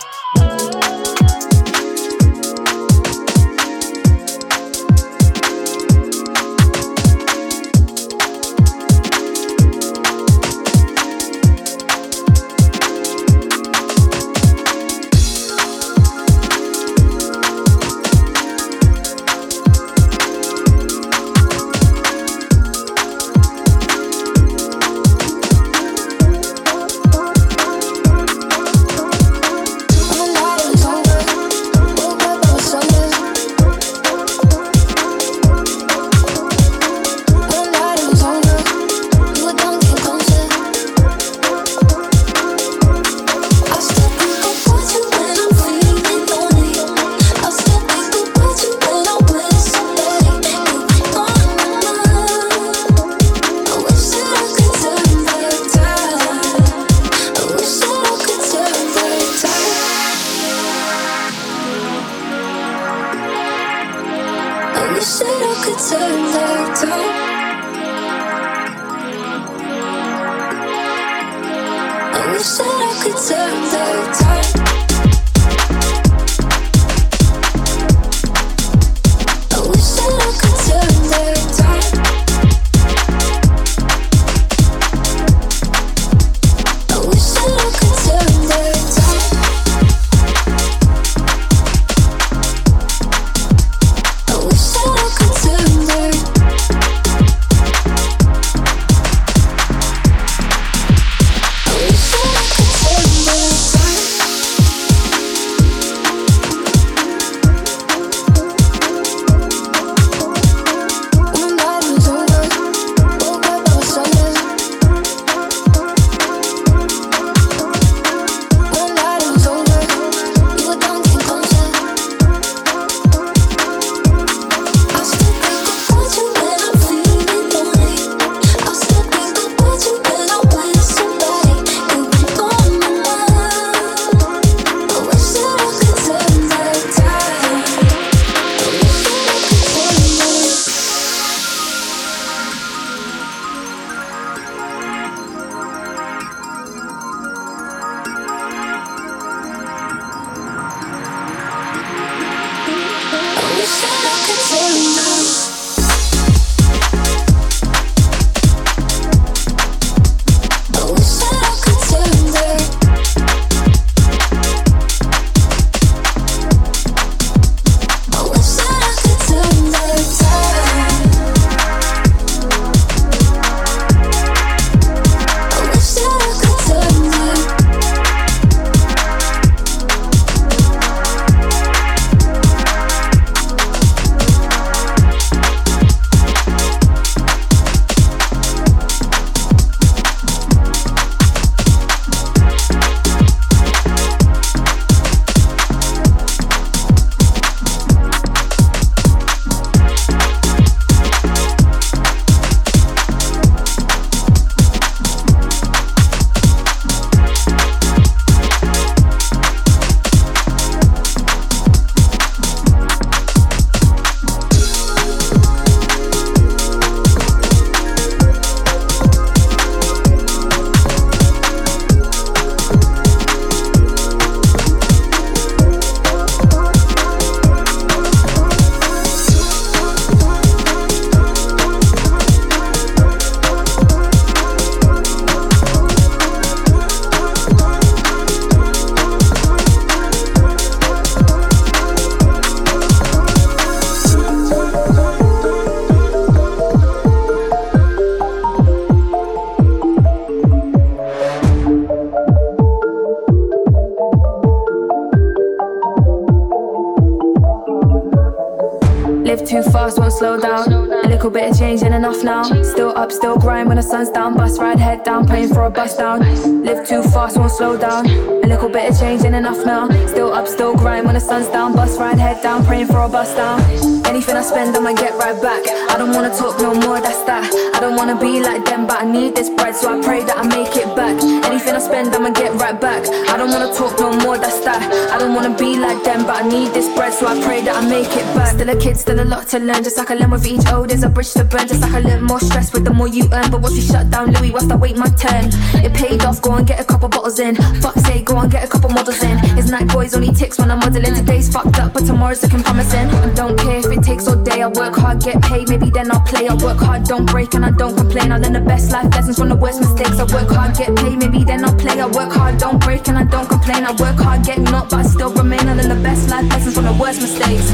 down, 265.75 265.75
praying 265.75 265.75
for 265.75 265.75
a 265.75 265.75
bus 265.75 265.97
down. 265.97 266.19
Live 266.63 266.87
too 266.87 267.03
fast, 267.03 267.37
won't 267.37 267.51
slow 267.51 267.77
down. 267.77 268.34
Little 268.55 268.69
bit 268.69 268.89
of 268.89 268.97
change 268.97 269.25
ain't 269.25 269.35
enough 269.35 269.65
now. 269.65 269.89
Still 270.07 270.31
up, 270.31 270.47
still 270.47 270.75
grind 270.75 271.05
when 271.05 271.15
the 271.15 271.19
sun's 271.19 271.49
down. 271.49 271.73
Bus 271.75 271.97
ride, 271.97 272.17
head 272.17 272.41
down, 272.41 272.65
praying 272.65 272.87
for 272.87 273.01
a 273.03 273.09
bus 273.09 273.35
down. 273.35 273.59
Anything 274.07 274.37
I 274.37 274.41
spend, 274.41 274.75
I'ma 274.77 274.93
get 274.93 275.13
right 275.15 275.39
back. 275.41 275.61
I 275.91 275.97
don't 275.97 276.13
wanna 276.15 276.33
talk 276.33 276.57
no 276.61 276.73
more, 276.73 277.01
that's 277.01 277.21
that. 277.23 277.43
I 277.75 277.79
don't 277.81 277.97
wanna 277.97 278.17
be 278.17 278.39
like 278.39 278.63
them, 278.63 278.87
but 278.87 279.03
I 279.03 279.05
need 279.05 279.35
this 279.35 279.49
bread, 279.49 279.75
so 279.75 279.91
I 279.91 280.01
pray 280.01 280.23
that 280.23 280.37
I 280.37 280.47
make 280.47 280.73
it 280.77 280.87
back. 280.95 281.21
Anything 281.45 281.75
I 281.75 281.79
spend, 281.79 282.15
I'ma 282.15 282.29
get 282.29 282.53
right 282.53 282.79
back. 282.79 283.05
I 283.27 283.35
don't 283.35 283.51
wanna 283.51 283.73
talk 283.75 283.99
no 283.99 284.13
more, 284.23 284.37
that's 284.37 284.61
that. 284.61 284.81
I 285.11 285.19
don't 285.19 285.35
wanna 285.35 285.53
be 285.57 285.77
like 285.77 286.01
them, 286.05 286.25
but 286.25 286.41
I 286.41 286.47
need 286.47 286.71
this 286.71 286.87
bread, 286.95 287.13
so 287.13 287.27
I 287.27 287.35
pray 287.43 287.61
that 287.61 287.75
I 287.75 287.85
make 287.85 288.15
it 288.15 288.25
back. 288.33 288.55
Still 288.55 288.69
a 288.69 288.79
kid, 288.79 288.95
still 288.95 289.19
a 289.19 289.25
lot 289.25 289.49
to 289.49 289.59
learn. 289.59 289.83
Just 289.83 289.97
like 289.97 290.11
a 290.11 290.15
limb 290.15 290.31
with 290.31 290.47
each 290.47 290.65
O, 290.71 290.85
there's 290.85 291.03
a 291.03 291.09
bridge 291.09 291.33
to 291.33 291.43
burn. 291.43 291.67
Just 291.67 291.81
like 291.81 291.93
a 291.93 291.99
little 291.99 292.23
more 292.23 292.39
stress 292.39 292.71
with 292.71 292.85
the 292.85 292.93
more 292.93 293.09
you 293.09 293.27
earn. 293.33 293.51
But 293.51 293.61
once 293.61 293.75
we 293.75 293.81
shut 293.81 294.09
down 294.09 294.31
Louis, 294.31 294.51
what's 294.51 294.67
that 294.67 294.79
wait 294.79 294.95
my 294.95 295.09
turn? 295.09 295.51
It 295.83 295.93
paid 295.93 296.23
off, 296.23 296.41
go 296.41 296.53
and 296.55 296.65
get 296.65 296.79
a 296.79 296.85
couple 296.85 297.09
bottles 297.09 297.39
in. 297.39 297.55
Fuck 297.81 297.95
say, 297.99 298.21
go 298.21 298.37
get 298.47 298.63
a 298.63 298.67
couple 298.67 298.89
models 298.89 299.21
in. 299.23 299.37
It's 299.57 299.69
night 299.69 299.87
boys 299.87 300.13
only 300.15 300.33
ticks 300.33 300.57
when 300.57 300.71
I'm 300.71 300.79
modeling. 300.79 301.13
Today's 301.13 301.51
fucked 301.51 301.79
up, 301.79 301.93
but 301.93 302.05
tomorrow's 302.05 302.41
looking 302.43 302.63
promising. 302.63 303.07
I 303.09 303.33
don't 303.33 303.57
care 303.57 303.77
if 303.77 303.85
it 303.85 304.03
takes 304.03 304.27
all 304.27 304.35
day. 304.35 304.61
I 304.61 304.67
work 304.67 304.95
hard, 304.95 305.21
get 305.21 305.41
paid, 305.41 305.69
maybe 305.69 305.89
then 305.89 306.11
I'll 306.11 306.21
play. 306.21 306.47
I 306.47 306.53
work 306.55 306.79
hard, 306.79 307.03
don't 307.05 307.25
break, 307.25 307.53
and 307.53 307.65
I 307.65 307.71
don't 307.71 307.95
complain. 307.95 308.31
I 308.31 308.37
learn 308.37 308.53
the 308.53 308.61
best 308.61 308.91
life 308.91 309.09
lessons 309.13 309.37
from 309.37 309.49
the 309.49 309.55
worst 309.55 309.79
mistakes. 309.79 310.19
I 310.19 310.23
work 310.23 310.49
hard, 310.49 310.75
get 310.75 310.95
paid, 310.95 311.17
maybe 311.17 311.43
then 311.43 311.65
I'll 311.65 311.75
play. 311.75 311.99
I 311.99 312.07
work 312.07 312.31
hard, 312.31 312.57
don't 312.57 312.79
break, 312.79 313.07
and 313.07 313.17
I 313.17 313.23
don't 313.23 313.47
complain. 313.47 313.85
I 313.85 313.91
work 313.93 314.17
hard, 314.17 314.43
get 314.45 314.59
not, 314.59 314.89
but 314.89 314.99
I 314.99 315.03
still 315.03 315.33
remain. 315.33 315.67
I 315.67 315.73
learn 315.73 315.89
the 315.89 316.01
best 316.03 316.29
life 316.29 316.49
lessons 316.49 316.75
from 316.75 316.85
the 316.85 316.93
worst 316.93 317.21
mistakes. 317.21 317.69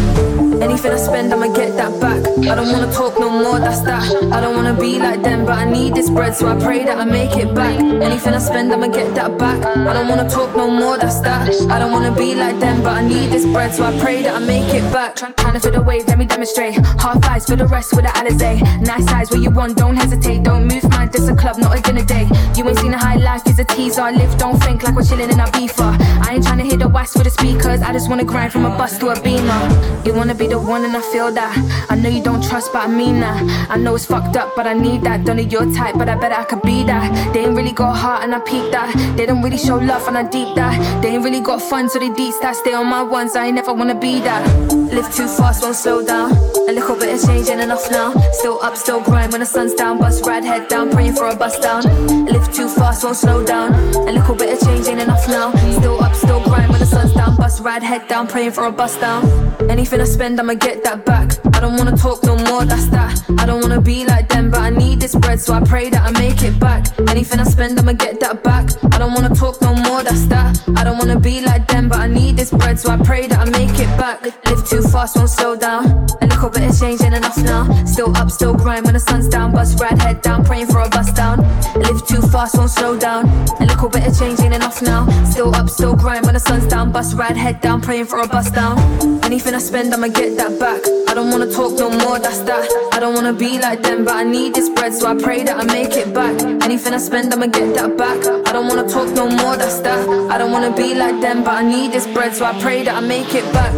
Anything 0.61 0.91
I 0.91 0.97
spend, 0.97 1.33
I'ma 1.33 1.47
get 1.53 1.75
that 1.77 1.99
back. 1.99 2.21
I 2.51 2.55
don't 2.55 2.71
wanna 2.71 2.91
talk 2.93 3.19
no 3.19 3.29
more, 3.29 3.59
that's 3.59 3.81
that. 3.81 4.03
I 4.31 4.39
don't 4.41 4.55
wanna 4.55 4.73
be 4.79 4.99
like 4.99 5.21
them, 5.23 5.45
but 5.45 5.57
I 5.57 5.65
need 5.65 5.95
this 5.95 6.09
bread, 6.09 6.35
so 6.35 6.47
I 6.47 6.55
pray 6.59 6.83
that 6.85 6.97
I 6.97 7.05
make 7.05 7.35
it 7.35 7.53
back. 7.55 7.79
Anything 7.79 8.33
I 8.33 8.39
spend, 8.39 8.71
I'ma 8.71 8.87
get 8.87 9.13
that 9.15 9.37
back. 9.37 9.59
I 9.65 9.93
don't 9.93 10.07
wanna 10.07 10.29
talk 10.29 10.55
no 10.55 10.60
more, 10.69 10.97
that's 10.97 11.19
that. 11.21 11.49
I 11.69 11.79
don't 11.79 11.91
wanna 11.91 12.13
be 12.13 12.35
like 12.35 12.59
them, 12.59 12.83
but 12.83 12.93
I 12.97 13.01
need 13.07 13.31
this 13.31 13.45
bread, 13.45 13.73
so 13.73 13.83
I 13.83 13.97
pray 13.99 14.21
that 14.23 14.35
I 14.35 14.39
make 14.39 14.73
it 14.73 14.83
back. 14.91 15.15
Try- 15.15 15.31
Trying 15.31 15.53
to 15.53 15.59
feel 15.59 15.71
the 15.71 15.81
wave, 15.81 16.07
let 16.07 16.17
me 16.17 16.25
demonstrate. 16.25 16.75
Half 16.99 17.23
eyes 17.25 17.45
for 17.45 17.55
the 17.55 17.65
rest 17.67 17.93
with 17.95 18.05
the 18.05 18.11
Alizé. 18.11 18.61
Nice 18.85 19.07
eyes 19.11 19.31
where 19.31 19.39
you 19.39 19.49
want, 19.49 19.77
don't 19.77 19.95
hesitate. 19.95 20.43
Don't 20.43 20.67
move, 20.67 20.83
man, 20.89 21.09
this 21.11 21.27
a 21.27 21.35
club, 21.35 21.57
not 21.57 21.77
a 21.77 21.81
dinner 21.81 22.03
date. 22.03 22.29
You 22.55 22.67
ain't 22.67 22.77
seen 22.79 22.93
a 22.93 22.97
high 22.97 23.17
life, 23.17 23.41
it's 23.45 23.59
a 23.59 23.63
teaser. 23.65 24.01
Live, 24.11 24.37
don't 24.37 24.57
think 24.63 24.83
like 24.83 24.95
we're 24.95 25.03
chilling 25.03 25.29
in 25.31 25.39
our 25.39 25.47
beefer. 25.51 25.95
I 26.25 26.33
ain't 26.35 26.45
trying 26.45 26.59
to 26.59 26.63
hit 26.65 26.79
the 26.79 26.87
wax 26.89 27.15
with 27.15 27.23
the 27.25 27.31
speakers, 27.31 27.81
I 27.81 27.91
just 27.93 28.09
wanna 28.09 28.23
grind 28.25 28.51
from 28.51 28.65
a 28.65 28.69
bus 28.77 28.97
to 28.99 29.09
a 29.09 29.21
beamer. 29.21 29.61
You 30.05 30.13
wanna 30.13 30.35
be 30.35 30.47
the 30.47 30.59
one, 30.59 30.83
and 30.85 30.95
I 30.95 31.01
feel 31.01 31.31
that. 31.31 31.85
I 31.89 31.95
know 31.95 32.09
you 32.09 32.21
don't 32.23 32.43
trust, 32.43 32.71
but 32.73 32.83
I 32.83 32.87
mean 32.87 33.19
that. 33.21 33.37
I 33.69 33.77
know 33.77 33.95
it's 33.95 34.05
fucked 34.05 34.35
up, 34.35 34.55
but 34.55 34.67
I 34.67 34.73
need 34.73 35.01
that. 35.03 35.25
Don't 35.25 35.37
need 35.37 35.51
your 35.51 35.65
type, 35.73 35.95
but 35.97 36.07
I 36.09 36.15
bet 36.15 36.31
I 36.31 36.43
could 36.43 36.61
be 36.61 36.83
that. 36.83 37.33
They 37.33 37.45
ain't 37.45 37.55
really 37.55 37.71
got 37.71 37.93
heart, 37.95 38.23
and 38.23 38.33
I 38.35 38.39
peep 38.39 38.71
that. 38.71 38.89
They 39.17 39.25
don't 39.25 39.41
really 39.41 39.57
show 39.57 39.77
love, 39.77 40.07
and 40.07 40.17
I 40.17 40.23
deep 40.23 40.50
that. 40.55 41.01
They 41.01 41.09
ain't 41.09 41.23
really 41.23 41.41
got 41.41 41.61
fun, 41.61 41.89
so 41.89 41.99
they 41.99 42.09
deep 42.13 42.33
that. 42.41 42.55
Stay 42.55 42.73
on 42.73 42.87
my 42.87 43.03
ones, 43.03 43.35
I 43.35 43.47
ain't 43.47 43.55
never 43.55 43.73
wanna 43.73 43.95
be 43.95 44.19
that. 44.21 44.43
Live 44.91 45.13
too 45.15 45.27
fast, 45.27 45.63
won't 45.63 45.75
slow 45.75 46.05
down. 46.05 46.31
A 46.69 46.71
little 46.71 46.95
bit 46.95 47.15
of 47.15 47.27
change 47.27 47.49
ain't 47.49 47.61
enough 47.61 47.89
now. 47.91 48.13
Still 48.33 48.59
up, 48.61 48.75
still 48.75 49.01
grind 49.01 49.31
when 49.31 49.39
the 49.39 49.45
sun's 49.45 49.73
down. 49.73 49.97
Bust 49.97 50.25
ride 50.25 50.43
head 50.43 50.67
down, 50.67 50.89
praying 50.91 51.13
for 51.13 51.27
a 51.27 51.35
bust 51.35 51.61
down. 51.61 51.83
Live 52.25 52.51
too 52.53 52.67
fast, 52.67 53.03
won't 53.03 53.17
slow 53.17 53.43
down. 53.45 53.73
A 54.09 54.11
little 54.11 54.35
bit 54.35 54.53
of 54.53 54.59
change 54.67 54.87
ain't 54.87 55.01
enough 55.01 55.27
now. 55.27 55.51
Still 55.79 56.03
up, 56.03 56.15
still 56.15 56.41
grind 56.43 56.69
when 56.71 56.79
the 56.79 56.85
sun's 56.85 57.13
down. 57.13 57.35
Bust 57.35 57.61
ride 57.61 57.83
head 57.83 58.07
down, 58.07 58.27
praying 58.27 58.51
for 58.51 58.65
a 58.65 58.71
bust 58.71 58.99
down. 58.99 59.23
Anything 59.69 60.01
I 60.01 60.05
spend, 60.05 60.39
I'ma 60.39 60.55
get 60.55 60.83
that 60.83 61.05
back. 61.05 61.50
I 61.61 61.65
don't 61.65 61.77
wanna 61.77 61.95
talk 61.95 62.23
no 62.23 62.35
more, 62.37 62.65
that's 62.65 62.87
that. 62.87 63.21
I 63.37 63.45
don't 63.45 63.61
wanna 63.61 63.79
be 63.79 64.03
like 64.03 64.27
them, 64.29 64.49
but 64.49 64.61
I 64.61 64.71
need 64.71 64.99
this 64.99 65.13
bread, 65.13 65.39
so 65.39 65.53
I 65.53 65.61
pray 65.61 65.91
that 65.91 66.01
I 66.01 66.09
make 66.19 66.41
it 66.41 66.59
back. 66.59 66.87
Anything 67.07 67.39
I 67.39 67.43
spend, 67.43 67.77
I'ma 67.77 67.93
get 67.93 68.19
that 68.19 68.41
back. 68.41 68.71
I 68.91 68.97
don't 68.97 69.13
wanna 69.13 69.29
talk 69.35 69.61
no 69.61 69.75
more, 69.75 70.01
that's 70.01 70.25
that. 70.25 70.59
I 70.75 70.83
don't 70.83 70.97
wanna 70.97 71.19
be 71.19 71.39
like 71.41 71.67
them, 71.67 71.87
but 71.87 71.99
I 71.99 72.07
need 72.07 72.35
this 72.35 72.49
bread, 72.49 72.79
so 72.79 72.89
I 72.89 72.97
pray 72.97 73.27
that 73.27 73.37
I 73.37 73.45
make 73.51 73.77
it 73.77 73.95
back. 73.95 74.23
Live 74.23 74.67
too 74.67 74.81
fast, 74.81 75.17
won't 75.17 75.29
slow 75.29 75.55
down. 75.55 76.07
A 76.23 76.25
little 76.25 76.49
bit 76.49 76.67
of 76.67 76.79
change 76.79 76.99
ain't 77.03 77.13
enough 77.13 77.37
now. 77.37 77.69
Still 77.85 78.17
up, 78.17 78.31
still 78.31 78.55
grind 78.55 78.85
when 78.85 78.95
the 78.95 78.99
sun's 78.99 79.27
down. 79.27 79.51
Bust 79.51 79.79
ride 79.79 80.01
head 80.01 80.23
down, 80.23 80.43
praying 80.43 80.65
for 80.65 80.81
a 80.81 80.89
bust 80.89 81.15
down. 81.15 81.37
Live 81.75 82.07
too 82.07 82.23
fast, 82.33 82.57
won't 82.57 82.71
slow 82.71 82.97
down. 82.97 83.29
A 83.59 83.65
little 83.65 83.87
bit 83.87 84.07
of 84.07 84.17
change 84.17 84.39
ain't 84.39 84.55
enough 84.55 84.81
now. 84.81 85.05
Still 85.25 85.53
up, 85.55 85.69
still 85.69 85.95
grind 85.95 86.25
when 86.25 86.33
the 86.33 86.39
sun's 86.39 86.65
down. 86.65 86.91
Bust 86.91 87.15
ride 87.15 87.37
head 87.37 87.61
down, 87.61 87.81
praying 87.81 88.05
for 88.05 88.19
a 88.19 88.27
bust 88.27 88.55
down. 88.55 88.79
Anything 89.23 89.53
I 89.53 89.59
spend, 89.59 89.93
I'ma 89.93 90.07
get 90.07 90.37
that 90.37 90.59
back. 90.59 90.81
I 91.07 91.13
don't 91.13 91.29
wanna 91.29 91.50
talk 91.51 91.77
no 91.77 91.89
more, 91.89 92.17
that's 92.19 92.39
that. 92.39 92.65
I 92.93 92.99
don't 92.99 93.13
wanna 93.13 93.33
be 93.33 93.59
like 93.59 93.81
them, 93.81 94.05
but 94.05 94.15
I 94.15 94.23
need 94.23 94.55
this 94.55 94.69
bread, 94.69 94.93
so 94.93 95.07
I 95.07 95.15
pray 95.15 95.43
that 95.43 95.57
I 95.57 95.63
make 95.65 95.95
it 95.95 96.13
back. 96.13 96.41
Anything 96.63 96.93
I 96.93 96.97
spend, 96.97 97.33
I'ma 97.33 97.47
get 97.47 97.73
that 97.75 97.97
back. 97.97 98.19
I 98.47 98.53
don't 98.53 98.67
wanna 98.67 98.87
talk 98.87 99.09
no 99.13 99.27
more, 99.27 99.57
that's 99.57 99.79
that. 99.81 100.07
I 100.31 100.37
don't 100.37 100.51
wanna 100.51 100.73
be 100.75 100.95
like 100.95 101.19
them, 101.19 101.43
but 101.43 101.53
I 101.53 101.63
need 101.63 101.91
this 101.91 102.07
bread, 102.07 102.33
so 102.35 102.45
I 102.45 102.59
pray 102.61 102.83
that 102.83 102.95
I 102.95 103.01
make 103.01 103.33
it 103.35 103.45
back. 103.53 103.73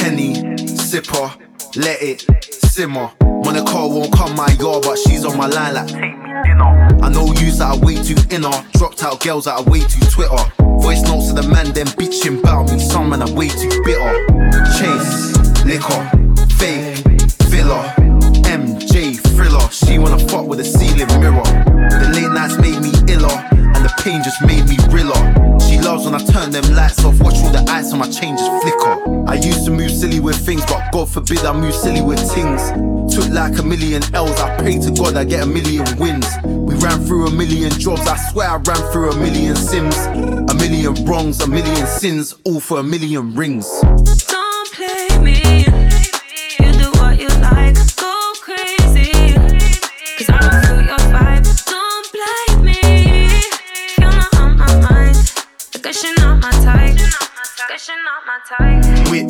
Henny, 0.00 0.34
sipper, 0.90 1.36
let 1.76 2.02
it 2.02 2.61
simmer. 2.72 3.10
Monica 3.44 3.86
won't 3.86 4.10
come 4.14 4.34
my 4.34 4.48
yard, 4.58 4.82
but 4.82 4.96
she's 4.96 5.26
on 5.26 5.36
my 5.36 5.46
line 5.46 5.74
like. 5.74 5.92
I 7.02 7.08
know 7.10 7.26
yous 7.34 7.58
that 7.58 7.76
are 7.76 7.78
way 7.78 7.96
too 8.02 8.16
inner, 8.30 8.50
dropped 8.78 9.04
out 9.04 9.20
girls 9.20 9.44
that 9.44 9.60
are 9.60 9.64
way 9.64 9.80
too 9.80 10.00
Twitter. 10.08 10.42
Voice 10.80 11.02
notes 11.02 11.28
to 11.28 11.34
the 11.34 11.46
man, 11.46 11.72
then 11.72 11.86
bitching 12.00 12.40
about 12.40 12.72
me. 12.72 12.78
Some 12.78 13.10
man 13.10 13.20
are 13.20 13.32
way 13.34 13.48
too 13.48 13.68
bitter. 13.84 14.12
Chase, 14.78 15.36
liquor, 15.66 16.00
fake, 16.56 16.96
villa, 17.52 17.92
MJ 18.48 19.20
thriller. 19.36 19.68
She 19.70 19.98
wanna 19.98 20.18
fuck 20.30 20.46
with 20.46 20.60
a 20.60 20.64
ceiling 20.64 21.12
mirror. 21.20 21.44
The 22.00 22.08
late 22.16 22.32
nights 22.32 22.56
made 22.56 22.80
me 22.80 22.92
iller, 23.12 23.36
and 23.52 23.84
the 23.84 23.92
pain 24.00 24.24
just 24.24 24.40
made 24.40 24.64
me 24.64 24.78
realer. 24.88 25.20
She 25.60 25.78
loves 25.78 26.06
when 26.06 26.14
I 26.14 26.24
turn 26.24 26.50
them 26.50 26.64
lights 26.74 27.04
off, 27.04 27.20
just 28.12 28.62
flicker. 28.62 29.28
I 29.28 29.34
used 29.34 29.64
to 29.64 29.70
move 29.70 29.90
silly 29.90 30.20
with 30.20 30.36
things, 30.36 30.64
but 30.66 30.92
God 30.92 31.08
forbid 31.08 31.38
I 31.40 31.52
move 31.52 31.74
silly 31.74 32.02
with 32.02 32.20
things. 32.32 32.70
Took 33.14 33.28
like 33.30 33.58
a 33.58 33.62
million 33.62 34.02
L's, 34.14 34.38
I 34.40 34.56
pray 34.58 34.78
to 34.78 34.90
God 34.90 35.16
I 35.16 35.24
get 35.24 35.42
a 35.42 35.46
million 35.46 35.84
wins. 35.98 36.26
We 36.44 36.74
ran 36.76 37.00
through 37.04 37.26
a 37.26 37.30
million 37.30 37.70
jobs, 37.70 38.06
I 38.06 38.16
swear 38.30 38.48
I 38.50 38.56
ran 38.56 38.92
through 38.92 39.12
a 39.12 39.16
million 39.16 39.56
sims. 39.56 39.96
A 39.96 40.54
million 40.54 40.94
wrongs, 41.04 41.40
a 41.40 41.46
million 41.46 41.86
sins, 41.86 42.34
all 42.44 42.60
for 42.60 42.80
a 42.80 42.82
million 42.82 43.34
rings. 43.34 43.68
Don't 43.80 44.72
play 44.72 45.18
me. 45.18 45.71
Whip, 59.10 59.26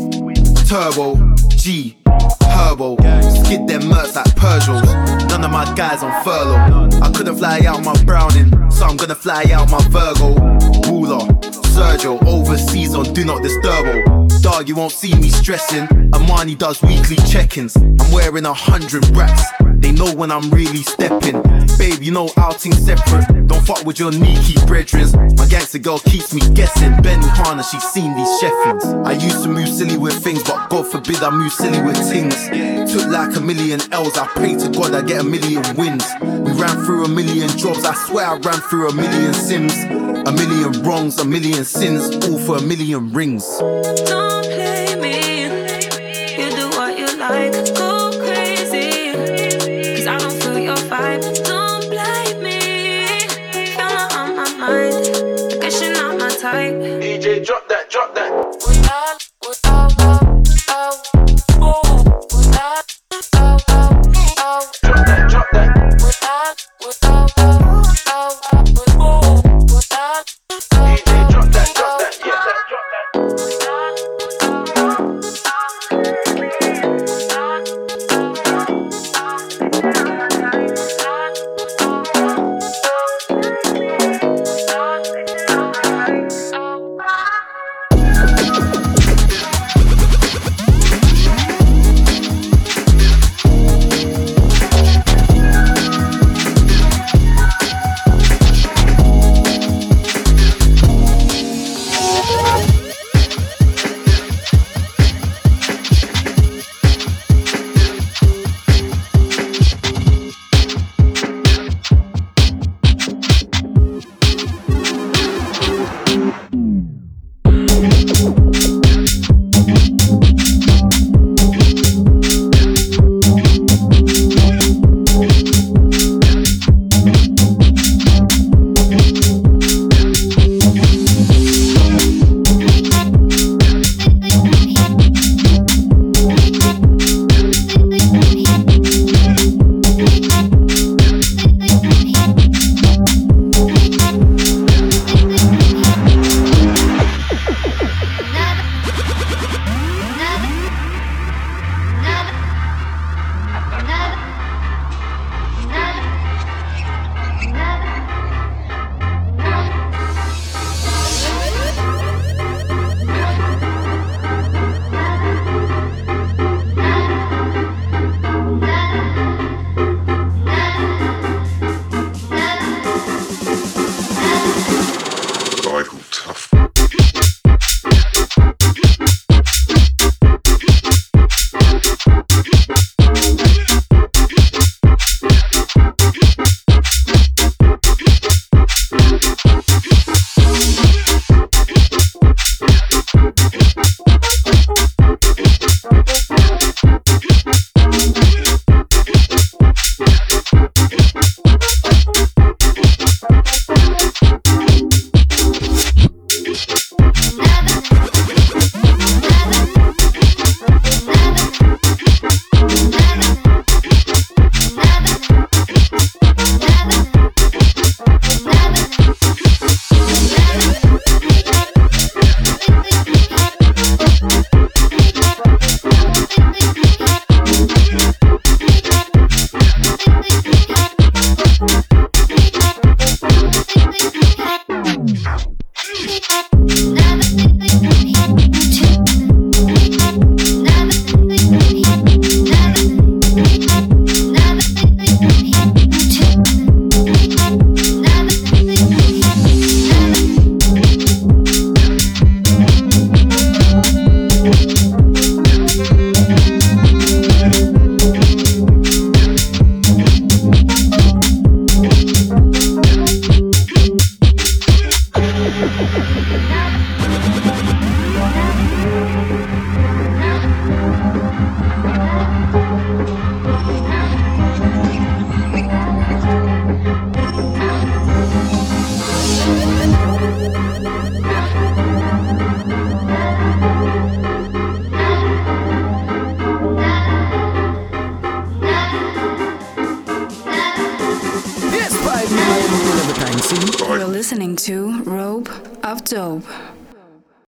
turbo, 0.68 1.16
G, 1.48 1.96
herbo. 2.04 3.00
Skid 3.46 3.66
them 3.66 3.82
mercs 3.82 4.14
like 4.14 4.26
Peugeots. 4.36 5.28
None 5.30 5.42
of 5.42 5.50
my 5.50 5.64
guys 5.74 6.02
on 6.02 6.12
furlough. 6.22 6.90
I 7.00 7.10
couldn't 7.12 7.36
fly 7.36 7.60
out 7.66 7.82
my 7.82 7.94
Browning, 8.04 8.50
so 8.70 8.84
I'm 8.84 8.98
gonna 8.98 9.14
fly 9.14 9.44
out 9.52 9.70
my 9.70 9.80
Virgo. 9.88 10.34
Ruler, 10.86 11.26
Sergio, 11.72 12.22
overseas 12.26 12.94
on 12.94 13.04
Do 13.14 13.24
Not 13.24 13.40
Disturbo. 13.40 14.28
Dog, 14.42 14.68
you 14.68 14.76
won't 14.76 14.92
see 14.92 15.14
me 15.14 15.30
stressing. 15.30 15.86
Armani 16.10 16.56
does 16.56 16.82
weekly 16.82 17.16
check-ins. 17.26 17.76
I'm 17.76 18.12
wearing 18.12 18.44
a 18.44 18.52
hundred 18.52 19.04
racks. 19.16 19.42
They 19.76 19.90
know 19.90 20.14
when 20.14 20.30
I'm 20.30 20.50
really 20.50 20.82
stepping. 20.82 21.42
Babe, 21.78 22.02
you 22.02 22.12
know 22.12 22.28
outing 22.36 22.72
separate. 22.74 23.48
Don't 23.48 23.66
fuck 23.66 23.84
with 23.86 23.98
your 23.98 24.12
sneaky 24.12 24.64
brethren. 24.66 25.08
My 25.36 25.46
gangster 25.46 25.78
girl 25.78 25.98
keeps 25.98 26.34
me 26.34 26.42
guessing. 26.54 26.92
Benihana, 27.02 27.64
she's 27.68 27.82
seen 27.84 28.14
these 28.16 28.40
cheffins. 28.40 29.06
I 29.06 29.12
used 29.12 29.42
to 29.42 29.48
move 29.48 29.68
silly 29.68 29.96
with 29.96 30.22
things, 30.22 30.42
but 30.44 30.68
God 30.68 30.86
forbid 30.86 31.22
I 31.22 31.30
move 31.30 31.52
silly 31.52 31.80
with 31.80 31.96
things. 31.96 32.36
Took 32.92 33.08
like 33.10 33.34
a 33.36 33.40
million 33.40 33.80
L's, 33.92 34.18
I 34.18 34.26
pray 34.26 34.56
to 34.56 34.68
God 34.68 34.94
I 34.94 35.00
get 35.00 35.22
a 35.22 35.24
million 35.24 35.62
wins. 35.76 36.04
We 36.20 36.52
ran 36.52 36.84
through 36.84 37.06
a 37.06 37.08
million 37.08 37.48
jobs, 37.56 37.84
I 37.84 37.94
swear 37.94 38.26
I 38.26 38.36
ran 38.36 38.60
through 38.68 38.90
a 38.90 38.94
million 38.94 39.32
sims. 39.32 39.72
A 40.24 40.30
million 40.32 40.82
wrongs, 40.82 41.18
a 41.18 41.24
million 41.24 41.64
sins, 41.64 42.14
all 42.26 42.38
for 42.38 42.56
a 42.58 42.62
million 42.62 43.12
rings. 43.12 43.44
Don't 43.58 44.44
play 44.44 44.94
me. 45.00 45.44
You 46.38 46.50
do 46.54 46.68
what 46.76 46.96
you 46.96 47.06
like. 47.18 47.52
Go 47.74 48.10
crazy. 48.22 49.12
Cause 49.96 50.06
I 50.06 50.18
don't 50.18 50.42
feel 50.42 50.58
your 50.58 50.76
vibe. 50.76 51.22
Don't 51.44 51.88
blame 51.90 52.42
me. 52.42 53.02
You're 53.68 53.78
not 53.78 54.14
on 54.14 54.36
my 54.36 54.48
mind. 54.58 54.94
I 55.54 55.58
guess 55.60 55.82
you're 55.82 55.92
not 55.94 56.18
my 56.18 56.28
type. 56.28 56.74
DJ, 57.02 57.44
drop 57.44 57.68
that, 57.68 57.90
drop 57.90 58.14
that. 58.14 59.31